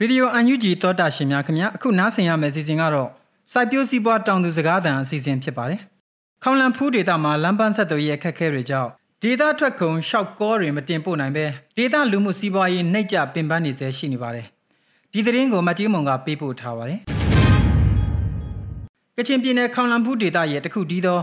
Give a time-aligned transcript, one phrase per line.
[0.00, 3.08] ရေဒီယိုအန်ယူဂျီသောတာရှင်များခင်ဗျာအခုနားဆင်ရမယ့်အစီအစဉ်ကတော့
[3.52, 5.80] စိုက်ပျိုးစီးပွားတောင်သူစကားသံအစီအစဉ်ဖြစ်ပါတယ်။
[6.42, 8.90] ခေါင်လန်ဖူးဒေတာမှာလမ်းပန်းဆက်သွယ်ရေးအခက်အခဲတွေကြောင့်
[9.22, 11.44] ဒေတာထွက်ခုံရှောက်ကောတွေမတင်ပို့နိုင်ပဲ
[11.76, 14.46] ဒေတာလူမှုစီးပွားရေးနှိပ်ကြပင်ပန်းနေစေရှိနေပါတယ်။
[15.12, 17.00] ဒီသတင်းကိုမကြီးမုံကပေးပို့ထားပါတယ်။
[19.16, 21.20] ကချင်ပြည်နယ်ခေါင်လန်ဖူးဒေတာရဲ့တခုတည်းသော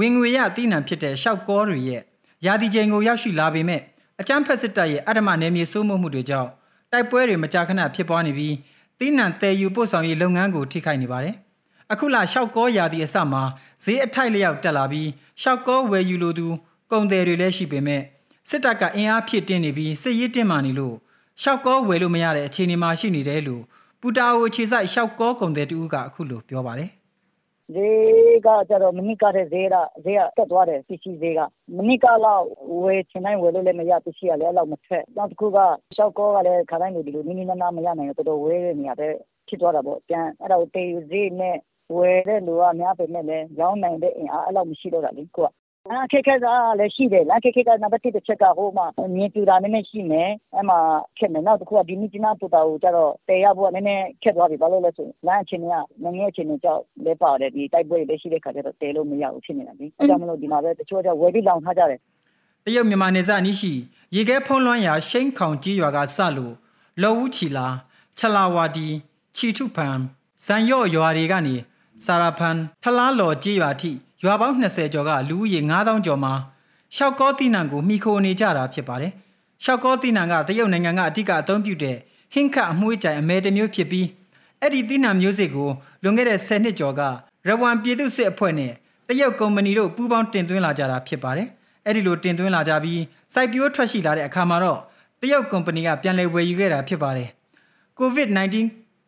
[0.00, 2.02] ဝင်ငွေရအသီးနှံဖြစ်တဲ့ရှောက်ကောတွေရဲ့
[2.46, 3.80] ရာသီချိန်ကိုရောက်ရှိလာပေမဲ့
[4.20, 6.50] အကြမ်းဖက်စစ်တပ်ရဲ့အဓမ္မနယ်မြေစိုးမိုးမှုတွေကြောင့်
[6.94, 8.54] တိုက်ပွဲတွေမကြာခဏဖြစ်ပွားနေပြီး
[8.98, 11.34] တီးနှံတည်ယူပို့ဆောင်ရေးလုပ်ငန်းကိုထိခိုက်နေပါတယ်။
[11.92, 13.42] အခုလရှောက်ကောရာသီအစမှာ
[13.84, 15.08] ဈေးအထိုက်လျောက်တက်လာပြီး
[15.42, 16.46] ရှောက်ကောဝယ်ယူလိုသူ
[16.90, 18.02] ကုန်တယ်တွေလည်းရှိပေမဲ့
[18.48, 20.94] စစ်တပ်ကအင်အားဖြည့်တင်းနေပြီးစစ်ရေးတင်းမာနေလို့
[21.42, 23.62] ရှောက်ကောဝယ်လို့မရတဲ့အခြေအနေမှာရှိနေတယ်လို့
[24.00, 26.90] ပူတာအိုခြေဆိုင်ရှောက်ကောကုန်တယ်တူကအခုလိုပြောပါတယ်။
[27.72, 31.40] ဈေးကကျတော့ မနှစ်ကတဲ့ဈေးကဈေးက တက်သွားတယ် ပစ္စည်းဈေးက
[31.76, 32.44] မနှစ်ကလောက်
[32.82, 35.58] ဝယ်ချင်တိုင်း ဝယ်လို့လည်းမရ ပစ္စည်းကလည်း အဲ့လောက်မထွက် နောက်တစ်ခုက
[35.96, 39.08] ရှောက်ကောကလည်း ခါတိုင်းလိုဒီလိုနင်းနင်းနားနားမရနိုင်ဘူး တော်တော်ဝဲတဲ့နေရာပဲ
[39.48, 41.56] ဖြစ်သွားတာပေါ့ပြန်အဲ့ဒါကိုတေးဈေးနဲ့
[41.96, 45.48] ဝယ်တဲ့လူက များပေမဲ့လည်း ရောင်းနိုင်တဲ့အင်အား အဲ့လောက်မရှိတော့တာလေကိုက
[45.86, 46.46] အခက်ခဲက
[46.80, 50.78] လည်းရှိတယ်အခက်ခဲကနံပါတ်1တစ်ချက်ကဟိုမှာမြင်ပြတာနည်းနည်းရှိမယ်အဲ့မှာ
[51.18, 62.00] ခက်မယ်နောက်တစ်ခုကဒီမြကျနာပူတာကိုကျတော့တည်ရဖို့ကနည်းနည်းခက်သွားပြီဘာလို့လဲဆိုလမ်းအခြေအနေကငငယ်အခြေအနေကြောင့်လဲပါတယ်ဒီတိုက်ပွဲတွေလည်းရှိတဲ့ခါကျတော့တည်လို့မရဘူးဖြစ်နေတာလေအဲကြောင့်မလို့ဒီမှာပဲတချို့ကဝယ်ပြီးလောင်ထားကြတယ်
[62.64, 63.72] တရုတ်မြန်မာနယ်စပ်အနီးရှိ
[64.16, 66.54] ရေခဲဖုံးလွှမ်းရာရှိန်ခေါင်ကြီးရွာကစလို့
[67.02, 67.68] လော်ဝူချီလာ
[68.18, 68.88] ချလာဝါဒီ
[69.36, 69.96] ချီထုဖန်
[70.44, 71.56] ဇန်ရော့ရွာတွေကနေ
[72.04, 73.90] စာရဖန်ထလားလော်ကြီးရွာထိ
[74.24, 76.32] ရွာပေါင်း20ကျော်ကလူဦးရေ9000ကျော်မှာ
[76.96, 79.12] ရှောက်ကောတိနံကိုမိခိုနေကြတာဖြစ်ပါတယ်။
[79.64, 81.96] ရှောက်ကောတိနံကတရုတ်နိုင်ငံကအဓိကအသုံးပြုတဲ့
[82.32, 84.06] ဟင်းခတ်အမွှေးကြိုင်အမဲတစ်မျိုးဖြစ်ပြီး
[84.60, 85.70] အဲ့ဒီတိနံမျိုးစစ်ကို
[86.02, 87.02] လွန်ခဲ့တဲ့10နှစ်ကျော်က
[87.48, 88.72] ရဝမ်ပြည်သူစစ်အဖွဲ့နဲ့
[89.08, 91.48] တရုတ်ကုမ္ပဏီတို့ပူးပေါင်းတင်သွင်းလာကြတာဖြစ်ပါတယ်။
[91.86, 93.00] အဲ့ဒီလိုတင်သွင်းလာကြပြီး
[93.34, 94.80] စိုက်ပျိုးထွက်ရှိလာတဲ့အခါမှာတော့
[95.20, 97.28] တရုတ်ကုမ္ပဏီကပြန်လည်ဝယ်ယူခဲ့တာဖြစ်ပါတယ်။
[97.98, 98.54] COVID-19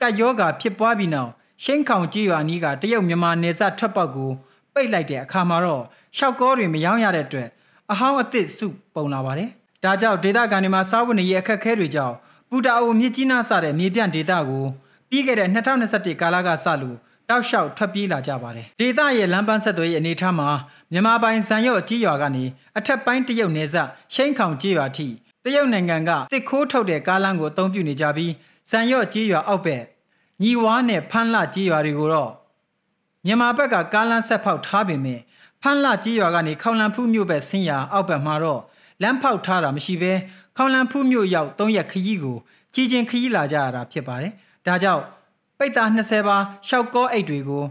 [0.00, 1.30] ကပ်ရောဂါဖြစ်ပွားပြီးနောက်
[1.64, 4.32] ရှင်းခေါင်ကြီးရွာနီးကတရုတ်မြန်မာနယ်စပ်ထွက်ပေါက်ကို
[4.74, 5.82] ပိတ်လိုက်တဲ့အခါမှာတော့
[6.16, 7.48] ရှောက်ကောတွေမယောင်းရတဲ့အတွက်
[7.92, 9.48] အဟောင်းအသစ်စုပုံလာပါတယ်။
[9.84, 12.16] ဒါကြောင့်ဒေသခံတွေမှာစားဝတ်နေရေးအခက်အခဲတွေကြောင့်
[12.50, 14.64] ပူတာအိုမြစ်ကြီးနားစတဲ့မြေပြန့်ဒေသကို
[15.10, 16.96] ပြီးခဲ့တဲ့2021ကာလကစလို့
[17.28, 20.48] တောက်လျှောက်ထွက်ပြေးလာကြပါတယ်။ဒေသရဲ့လမ်းပန်းဆက်သွယ်ရေးအနေအထားမှာ
[20.92, 22.44] မြန်မာပိုင်ဇန်ရော့ကြီးရွာကနေ
[22.78, 25.06] အထက်ပိုင်းတရုတ်နယ်စပ်ရှိန်ခေါင်ကြီးရွာထိ
[25.44, 28.32] တရုတ်နိုင်ငံကတစ်ခိုးထုတ်တဲ့ကားလမ်းကိုအသုံးပြုနေကြပြီး
[28.70, 29.82] ဇန်ရော့ကြီးရွာအောက်ဘက်
[30.42, 32.30] ညီဝါနဲ့ဖန်းလှကြီးရွာတွေကိုတော့
[33.26, 35.20] မြန်မာဘက်ကကားလမ်းဆက်ဖောက်ထားပေမဲ့
[35.62, 38.60] ဖန်းလှကြီးရွာကနေခေါင်လန်ဖူးမြို့ဘက်ဆင်းရာအောက်ဘက်မှာတော့
[39.02, 40.12] လမ်းဖောက်ထားတာမရှိဘဲ
[40.56, 42.38] ခေါင်လန်ဖူးမြို့ရောက်၃ရက်ခရီးကို
[42.74, 44.32] ကြီးချင်းခရီးလာကြရတာဖြစ်ပါတယ်။
[44.66, 45.02] ဒါကြောင့်
[45.58, 47.64] ပိတ်သား20ပါးရှောက်ကောအိတ်တွေကို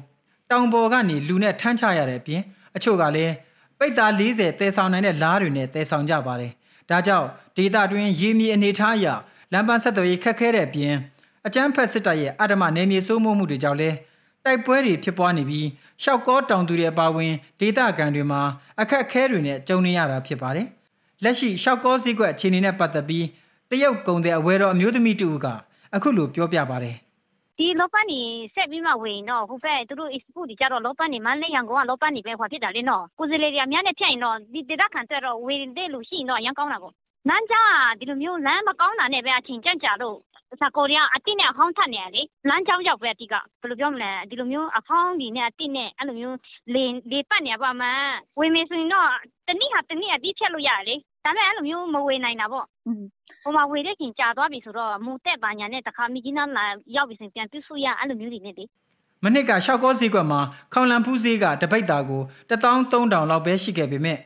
[0.51, 2.41] တောင်ပေါ်ကနေလူနဲ့ထမ်းချရတဲ့အပြင်
[2.75, 3.33] အချို့ကလည်း
[3.79, 6.51] ပိတ်သား40တဲဆောင်နိုင်တဲ့လားတွေနဲ့တဲဆောင်ကြပါတယ်။
[6.89, 9.07] ဒါကြောင့်ဒေတာတွင်ရေမြေအနေထားအရ
[9.51, 10.95] လမ်းပန်းဆက်သွယ်ရေးခက်ခဲတဲ့အပြင်
[11.47, 13.95] အကြမ်းဖက်စစ်တပ်ရဲ့အဓမ္မနယ်မြေစိုးမိုးမှုတွေကြောင့်လည်း
[14.45, 15.67] တိုက်ပွဲတွေဖြစ်ပွားနေပြီး
[16.03, 18.41] ရှောက်ကောတောင်သူတွေအပါအဝင်ဒေသခံတွေမှာ
[18.81, 20.67] အခက်အခဲတွေနဲ့ကြုံနေရတာဖြစ်ပါတယ်။
[21.23, 23.25] လက်ရှိရှောက်ကောစည်းကွက်အခြေအနေနဲ့ပတ်သက်ပြီး
[23.69, 25.47] တရုတ်ကုန်တဲ့အဝဲတော်အမျိုးသမီးတူက
[25.95, 26.95] အခုလိုပြောပြပါတယ်။
[27.57, 28.21] ဒီလောပန်းနေ
[28.55, 36.93] ဆက်ပြီးမှဝင်တော့ဟိုဘက်သူတို့ export တွေကြတော့လောပန်းနေမန်းလေးရန်ကုန်ကလောပန်းနေပဲဟွာဖြစ်တာလေနော်ကိုယ်စလေတွေအများနဲ့ဖြတ်ရင်တော့ဒီဒေသခံတက်တော့ဝင်တဲ့လူရှိရင်တော့အရင်ကောင်းတာပေါ့
[37.29, 40.17] လမ်းကြောင်းကဒီလိုမျိုးလမ်းမကောင်းတာနဲ့ပဲအချိန်ကြန့်ကြာလို့
[40.61, 46.37] စာကိုရီးယားအတိနဲ့အဟောင်းထပ်နေရလေလမ်းကြောင်းရောက်ပဲအတိကဘယ်လိုပြောမလဲဒီလိုမျိုးအဟောင်းဒီနဲ့အတိနဲ့အဲ့လိုမျိုး
[46.73, 47.87] လေလေပတ်နေပါမှ
[48.39, 49.09] ဝင်မေဆိုရင်တော့
[49.47, 50.95] တနည်းဟာတနည်းအပြီးဖြတ်လို့ရတယ်လေ
[51.25, 52.65] ဒါပေမဲ့အဲ့လိုမျိုးမဝေနိုင်တာပေါ့
[53.43, 56.65] ဟိုမှာဝေတဲ့ခင်ကြာသွားပြီဆိုတော့မူတက်ပါညာနဲ့တခါမိကြီးနားလာ
[56.95, 58.65] ရောက်ပြီဆိုရင်ပြန်ပြုစုရအဲ့လိုမျိုးတွေနဲ့လေ
[59.23, 60.39] မနစ်ကရှောက်ကောဈေးကွက်မှာ
[60.73, 64.19] ခေါင်လန်ဖူးဈေးကတပိတ်တာကို13000လောက်ပဲရှိခဲ့ပေမဲ့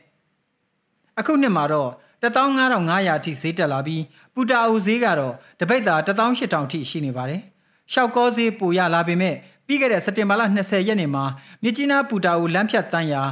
[1.18, 1.90] အခုနှစ်မှာတော့
[2.22, 4.02] 15500အထိဈေးတက်လာပြီး
[4.34, 7.40] ပူတာအိုဈေးကတော့တပိတ်တာ18000အထိရှိနေပါတယ်။
[7.92, 9.34] ရှောက်ကောဈေးပိုရလာပေမဲ့
[9.66, 11.24] ပြီးခဲ့တဲ့စက်တင်ဘာလ20ရက်နေ့မှာ
[11.62, 13.22] မြကြီးနားပူတာအိုလမ်းဖြတ်တန်းရာ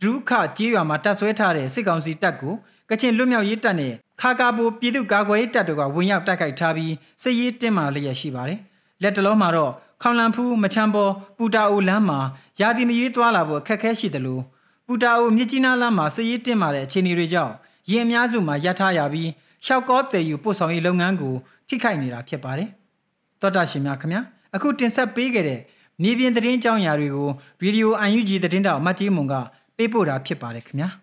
[0.00, 2.54] ဒရုခကြေးရွာမှာတပ်ဆွဲထားတဲ့စစ်ကောင်စီတပ်ကို
[2.90, 6.92] ကချင်လွတ်မြောက်ရေးတပ်နဲ့ခါကာဘိုပြည်သူ့ကာကွယ်ရေးတပ်တို့ကဝင်ရောက်တိုက်ခိုက်ထားပြီး
[7.22, 8.58] စစ်ရေးတင်းမာလျက်ရှိပါတယ်။
[9.02, 9.72] လက်တလုံးမှာတော့
[10.02, 12.20] ခေါင်လန်ဖူးမချမ်းပေါ်ပူတာအိုလမ်းမှာ
[12.60, 14.42] ရာသီမရွေးသွားလာဖို့အခက်အခဲရှိတယ်လို့
[14.86, 17.54] ပူတာအိုမြစ်ကြီးနားလမ်းမှာစစ်ရေးတင်းမာတဲ့အခြေအနေတွေကြောင့်
[17.90, 19.30] ရင်အများစုမှာရပ်ထားရပြီး
[19.66, 21.34] ရှောက်ကောတည်ယူပို့ဆောင်ရေးလုပ်ငန်းကို
[21.68, 22.68] ထိခိုက်နေတာဖြစ်ပါတယ်။
[23.40, 24.20] သောတာရှင်များခင်ဗျာ
[24.54, 25.60] အခုတင်ဆက်ပေးခဲ့တဲ့
[26.02, 27.28] မြေပြင်သတင်းကြောင်းရာတွေကို
[27.60, 29.34] ဗီဒီယို UNG သတင်းတောက်မတ်ကြီးမွန်က
[29.76, 30.88] ပေးပို့တာဖြစ်ပါတယ်ခင်ဗျာ။